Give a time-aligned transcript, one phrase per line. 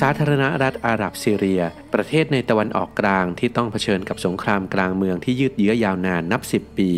[0.00, 1.62] สาธารณรัฐอาหรับซีเรีย
[1.94, 6.90] ประเทศในตะวันออกกลางที่ต้องเผชิญกับสงครามกลางเมืองที่ยืดเยื้อยาวนานนับสิบปี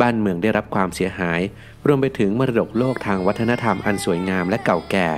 [0.00, 1.40] บ้านเมืองได้รับความเสียหาย
[1.86, 5.08] รวมไปถึงมรดกโลกทางวัฒนธรรมอันสวยงามและเก่าแก่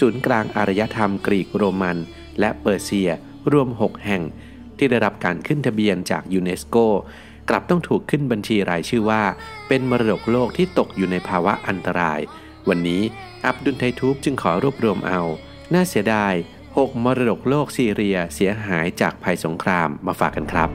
[0.00, 1.98] ศูนย์กลางอารยธรรมกรีกโรมัน
[2.40, 3.10] และเปอร์เซีย
[3.52, 4.22] รวม 6 แห่ง
[4.76, 6.76] ที่ได้รับการขึ้นทะเบียนจากยูเนสโก
[7.48, 9.22] กลับต้องถูกขึ้นบัญชีรายชื่อว่า
[9.68, 12.20] เป็นมรดกโลกที่ตกอยู่ในภาวะอันตราย
[12.68, 13.02] วันนี้
[13.46, 15.20] อับดุลไททูบจึงขอรวบรวมเอา
[15.74, 16.34] น่าเสียดาย
[16.68, 20.68] 6 มรดกโลกซีเรียเสียหายจากภัยสงครามมาฝากกันครับ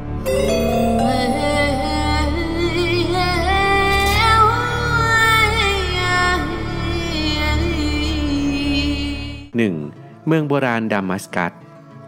[9.60, 10.28] 1.
[10.28, 11.54] เมืองโบราณดามัสกัส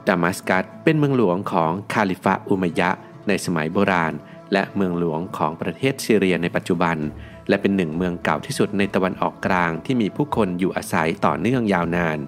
[0.08, 2.90] ดามัสกัสเป็นเมืองหลวงของคาลิฟะอุมัยยะ
[3.28, 4.14] ในสมัยโบราณ
[4.54, 6.98] และเมืองหลวงของประเทศซีเรียในปัจจุบัน
[7.50, 12.20] และเป็นหนึ่งเมืองเก่าที่สุดในตะวันออกกลางที่มีผู้คนอยู่อาศัยต่อเนื่องยาวนาน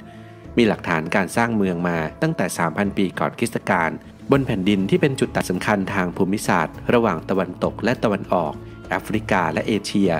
[0.58, 3.90] มีหลักฐานการสร้างเมืองมาตั้งแต่ 3,000 ปีก่อนคริสตกาล
[4.32, 8.54] บนแผ่นดินที่เป็นจุดตัดสำคัญทางภูมิศาสตร์ ระหว่างตะวันตกและตะวันออก
[8.90, 10.12] แอฟริกาและเอเชีย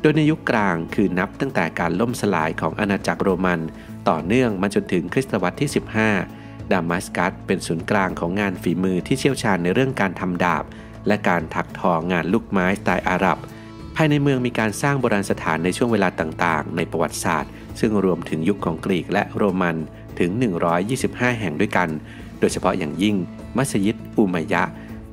[0.00, 3.60] โดยในยุคกลางคือนับตั้งแต่การล่มสลายของอาณาจักรโรมัน
[4.08, 5.70] ต่อเนื่องมาจนถึงคริสตวรรษที่
[6.20, 10.64] 15 ดามัสกัสเป็นศูนย์กลางของงานฝีมือที่เชี่ยวชาญในเรื่องการทำดาบ
[11.06, 13.38] และการถักทองานลูกไม้สไตล์อาหรับ
[14.00, 19.76] ภายในเมืองมีการสร้างโบราณสถานในช่วงเวลาต่างๆ ในประวัติศาสตร์ ซึ่งรวมถึงยุคของกรีกและโรมัน
[20.18, 20.30] ถึง
[20.84, 21.88] 125 แห่งด้วยกัน
[22.40, 23.16] โดยเฉพาะอย่างยิ่ง
[23.56, 24.62] มัสยิดอุมัยยะ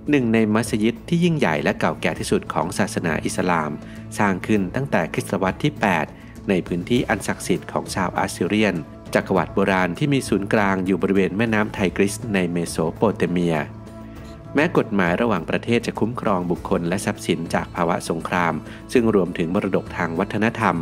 [0.09, 3.71] หนึ่งในมัสยิดที่ยิ่งใหญ่และเก่าแก่ที่สุดของศาสนาอิสลาม
[4.17, 5.73] สร้างขึ้นตั้งแต่คริสตวรรษที่
[6.11, 8.75] 8 ในพื้นที่อันศักดิ์สิทธิ์ของชาวอาสซิเรียน
[9.13, 13.57] จักรวรรดิโบราณที่มีศูนย์กลางอยู่บริเวณแม่น้ำไทกริสในเมโสโปเตเมีย
[14.55, 18.53] แม้กฎหมายระหว่างประเทศจะคุ้มครองบุคคลและทรัพย์สินจากภาวะสงคราม
[18.93, 20.75] ซึ่งรวมถึงมรดกทางวัฒนธรรม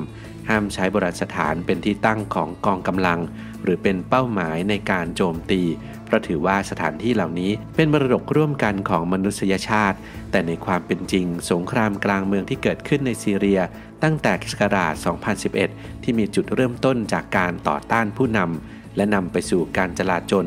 [0.50, 3.20] ห้ามใช้โบราณสถานเป็นที่ตั้งของกองกำลัง
[3.64, 5.62] หรือเป็นเป้าหมายในการโจมตี
[6.06, 9.98] เพราะถือว่าสถานที่เหล่านี้เป็นมรดกร่วมกันของมนุษยชาติ
[10.32, 13.60] แต่ในความเป็นจริง สงครามกลางเมืองที่เกิดขึ้นในซีเรีย
[14.04, 14.94] ตั้งแต่คริสต์ศักราช
[15.50, 20.46] 2011 ที่มีจุดเริ่มต้นจากการต่อต้านผู้นำและนำไปสู่การจลาจล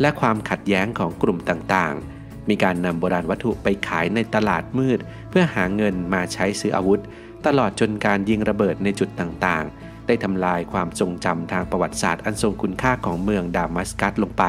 [0.00, 4.98] และความขัดแย้งของกลุ่มต่างๆ มีการนำโบราณวัตถุไปขายในตลาดมืด
[5.30, 7.00] เพื่อหาเงินมาใช้ซื้ออาวุธ
[7.46, 14.44] ตลอดจนการยิงระเบิดในจุดต่างๆ ได้ทำลายความทรงจำทางประวัติศาสตร์อันทรงคุณค่าของเมืองดามัสกัสลงไป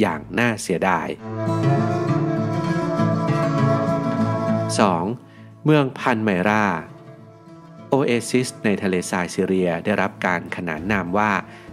[0.00, 1.08] อย่างน่าเสียดาย
[4.76, 5.64] 2.
[5.64, 6.64] เมืองพันไมรา
[7.88, 11.30] โอเอซิสในทะเลทรายซีเรียได้รับการขนานนามว่า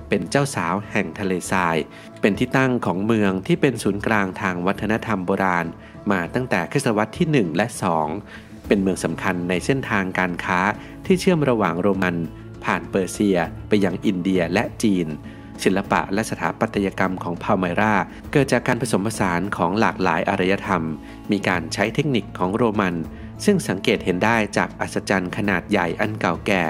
[0.09, 1.77] เป็นเจ้าสาวแห่งทะเลทราย
[2.21, 5.65] เป็นที่ตั้งของเมืองที่เป็นศูนย์กลางทางวัฒนธรรมโบราณ
[6.11, 7.67] มาตั้งแต่คศวรรษที่ 1 และ
[8.15, 10.59] 2 เป็นเมืองสำคัญในเส้นทางการค้า
[11.05, 12.15] ที่เชื่อมระหว่างโรมัน
[12.65, 13.37] ผ่านเปอร์เซีย
[13.67, 15.07] ไปยังอินเดียและจีน
[15.63, 17.95] ศิลปะและสถาปัตยกรรมของพาไมรา
[18.31, 20.83] เกิดจากการผสมผสานของหลากหลายอารยธรรม
[21.31, 22.95] มีการใช้เทคนิคของโรมัน
[23.45, 26.63] ซึ่งสังเกตเห็นได้จากอัศจรรย์ขนาดใหญ่อันเก่าแก่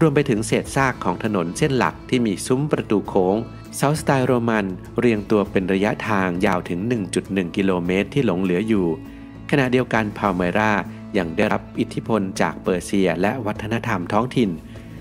[0.00, 3.36] รวมไปถึงเศษซากของถนนเส้นหลักที่มีซุ้มประตูโค้ง
[3.76, 4.66] เซาสไตล์โรมัน
[4.98, 6.80] เรียงตัวเป็นระยะทางยาวถึง
[7.18, 8.86] 1.1 กิโลเมตรที่หลงเหลืออยู่
[9.50, 10.72] ขณะเดียวกันพาไมรา
[11.18, 14.50] ยังได้รับอิทธิพลจากเปอร์เซียและวัฒนธรรมท้องถิ่น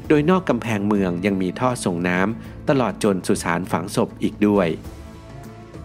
[0.08, 4.68] โดยนอกกำแพงเมืองยังมีท่อส่งน้ำตลอดจนสุสานฝังศพอีกด้วย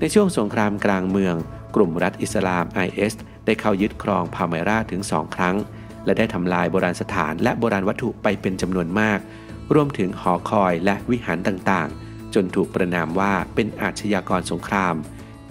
[0.00, 1.34] ในช่วงสงครามกลางเมือง
[1.74, 3.14] กลุ่มรัฐอิสลาม IS
[3.44, 5.56] ได้เข้ายึดครองพาเมราถึงสองครั้ง
[6.06, 9.18] และได้ทำลายโบราณสถานและโบราณวัตถุไปเป็นจำนวนมาก
[9.74, 14.94] รวมถึงหอคอยและวิหารต่างๆ จนถูกประนามว่าเป็นอาชญากรสงคราม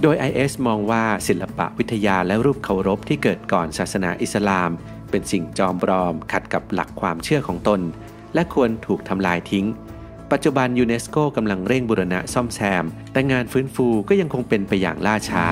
[0.01, 4.69] โดย IS มองว่าศิลปะวิทยาและรูปเคารพที่เกิดก่อนศาสนาอิสลาม
[5.09, 7.81] เป็นสิ่งจอมปลอม ขัดกับหลักความเชื่อของตน
[8.33, 9.65] และควรถูกทำลายทิ้ง
[10.31, 15.45] ปัจจุบันยูเนสโกกำลังเร่งบูรณะซ่อมแซม แต่งานฟื้นฟูก็ยังคงเป็นไปอย่างล่าช้า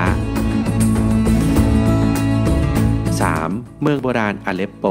[3.52, 3.82] 3.
[3.82, 4.86] เมืองโบราณอเลปโป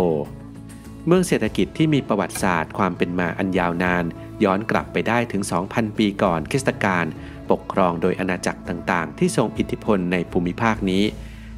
[1.07, 4.05] เมืองเศรษฐกิจที่มีประวัติศาสตร์ความเป็นมาอันยาวนาน
[4.45, 7.05] ย้อนกลับไปได้ถึง 2,000 ปีก่อนคริสตกาล
[7.51, 11.05] ปกครองโดยอาณาจักรต่างๆ ที่ทรงอิทธิพลในภูมิภาคนี้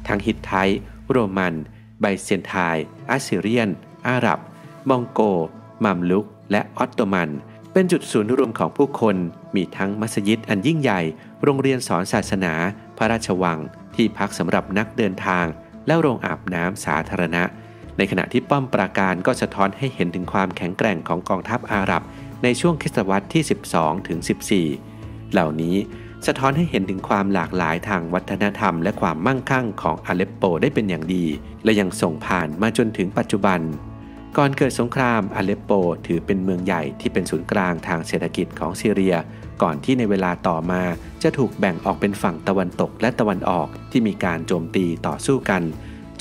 [0.07, 0.53] ทั้งฮิตไท
[1.09, 1.53] โรมัน
[1.99, 2.53] ไบเซนไท
[3.09, 3.69] อัสซีเรียน
[4.07, 4.39] อาหรับ
[4.89, 5.19] มองโก
[5.83, 7.29] มัมลุก และออตโตมัน
[7.73, 9.15] เป็นจุดศูนย์รวมของผู้คน
[9.55, 11.01] มีทั้งมัสยิดอันยิ่งใหญ่
[11.43, 12.53] โรงเรียนสอนศาสนา
[12.97, 13.59] พระราชวัง
[13.95, 15.45] ที่พักสำหรับนักเดินทาง
[15.87, 17.43] และโรงอาบน้ำสาธารณะ
[17.97, 22.01] ในขณะที่ป้อมปราการก็สะท้อนให้เห็นถึงความแข็งแกร่งของกองทัพอาหรับ
[22.43, 23.43] ในช่วงคริสตวรรษที่
[23.75, 24.19] 12 ถึง
[24.75, 25.75] 14 เหล่านี้
[26.27, 31.25] สะท้อนให้เห็นถึงความหลากหลายทางวัฒนธรรม และความมั่งคั่งของอาเลปโปได้เป็นอย่างดี
[31.63, 33.59] และยังส่งผ่านมาจนถึงปัจจุบัน
[34.37, 35.71] ก่อนเกิดสงครามอาเลปโป
[36.07, 39.15] ถือเป็นเมืองใหญ่ที่เป็นศูนย์กลางทางเศรษฐกิจของซีเรีย
[39.61, 40.83] ก่อนที่ในเวลาต่อมา
[41.23, 45.61] จะถูกแบ่งออกเป็นฝั่งตะวันตกและตะวันออกที่มีการโจมตีต่อสู้กัน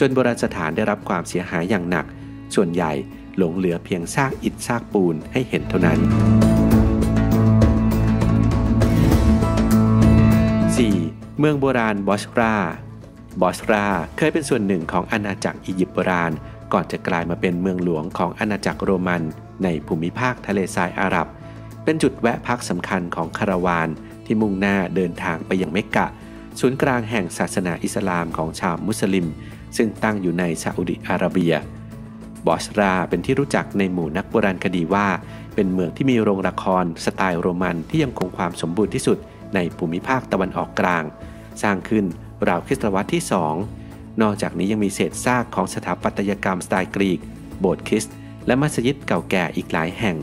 [0.01, 2.07] จนโบราณสถานได้รับความเสียหายอย่างหนัก
[2.55, 2.93] ส่วนใหญ่
[3.37, 5.99] หลงเหลือเพียงซากอิฐซากปูนให้เห็นเท่านั้น
[10.69, 11.39] 4.
[11.39, 12.55] เมืองโบราณบอสรา
[13.41, 13.87] บอสรา
[14.19, 16.33] เคยเป็นส่วนหนึ่งของอาณาจักรอียิปต์โบราณ
[16.73, 19.23] ก่อนจะกลายมาเป็นเมืองหลวงของอาณาจักรโรมัน
[19.65, 21.27] ในภูมิภาคทะเลทรายอาหรับ
[21.85, 23.89] เป็นจุดแวะพักสำคัญของคาราวาน
[24.25, 26.07] ที่มุ่งหน้าเดินทางไปยังเมกกะ
[26.61, 29.27] ศูนย์กลางแห่งศาสนาอิสลามของชาวมุสลิม
[29.77, 31.55] ซึ่งตั้งอยู่ในซาอุดิอาระเบีย
[32.47, 35.09] บอสราเป็นที่รู้จักในหมู่นักโบราณคดีว่า
[35.55, 39.19] เป็นเมืองที่มีโรงละครสไตล์โรมันที่ยังคงความสมบูรณ์ที่สุด
[39.55, 41.05] ในภูมิภาคตะวันออกกลาง
[41.63, 42.05] สร้างขึ้น
[42.49, 43.23] ราวคริสตวรรษที่
[43.71, 47.21] 2 นอกจากนี้ยังมีเศษซากของสถาปัตยกรรมสไตล์กรีก
[47.61, 48.15] โบสถ์คริสต์
[48.47, 50.17] และมัสยิดเก่าแก่อีกหลายแห่ง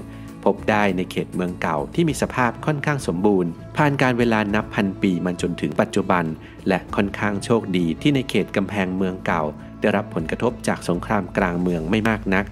[0.46, 6.26] พบได้ในเขตเมืองเก่าที่มีสภาพค่อนข้างสมบูรณ์ ผ่านการเวลานับพันปีมันจนถึงปัจจุบัน
[6.68, 9.44] และค่อนข้างโชคดีที่ในเขตกำแพงเมืองเก่า
[9.82, 12.46] ได้รับผลกระทบจากสงครามกลางเมืองไม่มากนัก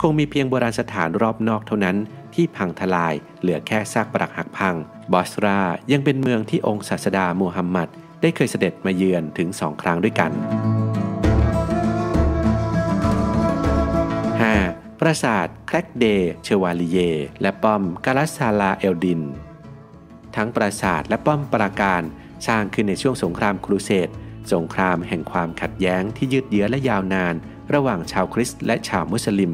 [0.00, 1.96] คงมีเพียงโบราณสถานรอบนอกเท่านั้น
[2.34, 4.74] ที่พังทลายเหลือแค่ซากปรักหักพัง
[5.12, 5.60] บอสรา
[5.92, 7.88] ยังเป็นเมืองที่องค์ศาสดามูฮัมหมัด
[8.22, 10.30] ได้เคยเสด็จมาเยือนถึงสองครั้งด้วยกัน
[14.40, 14.69] 5.
[15.02, 16.06] ปราสาทแคลกเด
[16.44, 16.98] เชวาลีเย
[17.42, 19.22] และป้อมกาลัสซาลาเอลดิน
[20.36, 22.02] ทั้งปราสาทและป้อมปราการ
[22.46, 24.08] สร้างขึ้นในช่วงสงครามครูเสด
[24.52, 27.34] สงครามแห่งความขัดแย้งที่ยืดเยื้อและยาวนาน
[27.74, 29.52] ระหว่างชาวคริสต์และชาวมุสลิม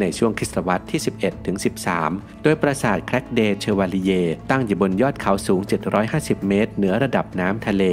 [0.00, 1.56] ในช่วงคริสตวรรษที่ 11ถึง
[1.98, 4.12] 13 โดยปราสาทแคลกเดเชวาลีเย
[4.50, 5.60] ตั้งอยู่บนยอดเขาสูง
[6.04, 7.84] 750 เมตร เหนือระดับน้ำทะเล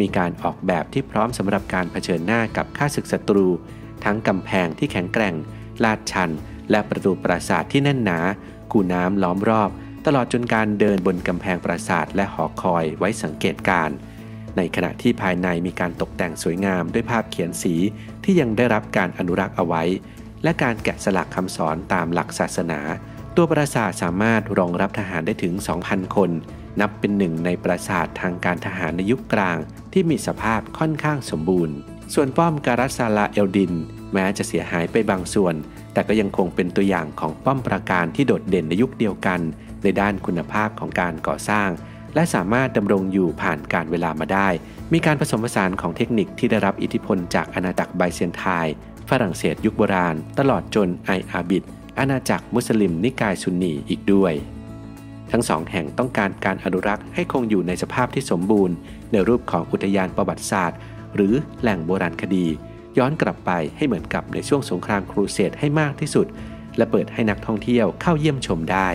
[0.00, 3.46] มีการออกแบบที่พร้อมสำหรับการเผชิญหน้ากับข้าศึกศัตรู
[4.04, 5.36] ทั้งกำแพงที่แข็งแกร่ง
[5.84, 6.30] ลาดชัน
[6.70, 8.18] และประตูปราสาทที่แน่นหนา
[8.72, 9.70] คูน้ำล้อมรอบ
[10.06, 13.90] ตลอดจนการเดินบนกำแพงปราสาทและหอคอยไว้สังเกตการ
[14.56, 17.74] ในขณะที่ภายในมีการตกแต่งสวยงามด้วยภาพเขียนสี
[18.24, 19.82] ที่ยังได้รับการอนุรักษ์เอาไว้
[20.42, 22.80] และการแกะสลักคำสอนตามหลักศาสนา
[23.36, 25.54] ตัวปราสาทสามารถรองรับทหารได้ถึง
[25.84, 26.30] 2,000 คน
[26.80, 29.58] นับเป็นหนึ่งในปราสาททางการทหารในยุคกลาง
[29.92, 31.76] ที่มีสภาพค่อนข้างสมบูรณ์
[32.14, 33.72] ส่วนป้อมการัสซาลาเอลดิน
[34.14, 35.54] แม้จะเสียหายไปบางส่วน
[35.92, 39.40] แต่ก็ยังคงเป็นตัวอย่างของป้อมปราการที่โดดเด่นในยุคเดียวกัน
[39.82, 41.70] ในด้านคุณภาพของการก่อสร้าง
[42.14, 44.48] และสามารถดำรงอยู่ผ่านการเวลามาได้
[44.92, 48.74] มีการผสมผสานของเทคนิคที่ได้รับอิทธิพลจากอาณาจักรไบเซนไทน์
[49.08, 51.62] ฝรั่งเศสยุคโบราณ ตลอดจนไออาบิด
[51.98, 54.32] อาณาจักรมุสลิมนิกายซุนนีอีกด้วย
[55.30, 58.74] ทั้งสองแห่งต้องการการอนุรักษ์ให้คงอยู่ในสภาพที่สมบูรณ์
[59.12, 60.78] ในรูปของอุทยานประวัติศาสตร์
[61.14, 62.46] หรือแหล่งโบราณคดี
[62.98, 66.26] ย้อนกลับไปให้เหมือนกับในช่วงสงครามครูเสดให้มากที่สุด
[66.76, 68.88] และเปิดให้นักท่องเที่ยวเข้าเยี่ยมชมได้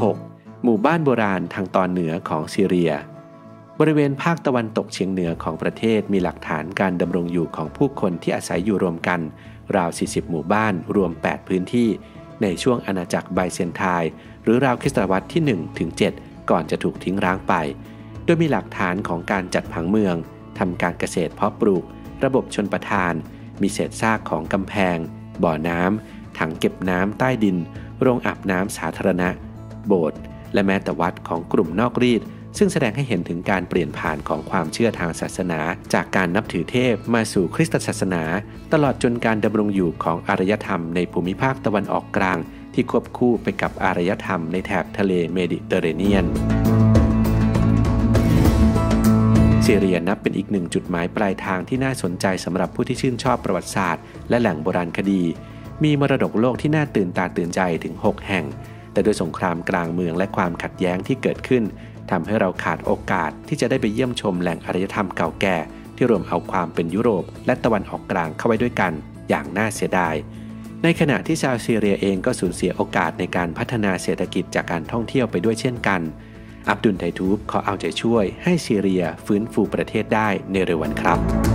[0.00, 0.62] 6.
[0.64, 2.92] หมู่บ้านโบราณทางตอนเหนือของซีเรีย
[3.80, 9.20] บริเวณภาคตะวันตกเฉียงเหนือของประเทศมีหลักฐานการดำรงอยู่ของผู้คนที่อาศัยอยู่รวมกัน
[9.76, 11.88] ราว 40 หมู่บ้านรวม 8 พื้นที่
[12.42, 14.10] ในช่วงอาณาจักรไบเซนไทน์
[14.42, 17.54] หรือราวคริสตวรรษที่1ถึง7ก่อนจะถูกทิ้งร้างไป
[18.24, 20.16] โดยมีหลักฐานของการจัดผังเมือง
[20.58, 21.84] ทำการเกษตรเพาะปลูก
[22.24, 23.12] ระบบชนประทาน
[23.62, 24.96] มีเศษซากของกำแพง
[25.42, 27.56] บ่อน้ำถังเก็บน้ำใต้ดิน
[28.00, 29.28] โรงอาบน้ำสาธารณะ
[29.86, 30.18] โบสถ์
[30.54, 32.22] และแม้แต่วัดของกลุ่มนอกรีด
[32.58, 35.60] ซึ่งแสดงให้เห็นถึงการเปลี่ยนผ่านของความเชื่อทางศาสนา
[35.94, 38.22] จากการนับถือเทพมาสู่คริสตศาสนา
[38.72, 42.38] ตลอดจนการดำรงอยู่ของอารยธรรมในภูมิภาคตะวันออกกลาง
[42.74, 46.26] ที่ควบคู่ไปกับอารยธรรมในแถบทะเลเมดิเตอร์เรเนียน
[49.76, 55.22] ซีเรียนับเป็นอีกหนึ่งจุดหมายปลายทางที่น่าสนใจสำหรับผู้ที่ชื่นชอบประวัติศาสตร์ และแหล่งโบราณคดี
[55.84, 58.44] มีมรดกโลกที่น่าตื่นตาตื่นใจถึง 6 แห่ง
[58.92, 61.64] แต่โดยสงครามกลางเมืองและความขัดแย้งที่เกิดขึ้น
[62.10, 65.56] ทำให้เราขาดโอกาสที่จะได้ไปเยี่ยมชมแหล่งอารยธรรมเก่าแก่
[65.96, 68.92] ที่รวมเอาความเป็นยุโรป และตะวันออกกลางเข้าไว้ด้วยกัน
[69.28, 70.14] อย่างน่าเสียดาย
[70.82, 76.00] ในขณะที่ชาวซีเรียเองก็สูญเสียโอกาสในการพัฒนาเศรษฐกิจจากการท่องเที่ยวไปด้วยเช่นกัน
[76.68, 81.53] อับดุลไททูบขอเอาใจช่วยให้ซีเรียฟื้นฟูประเทศได้ในเร็ววันครับ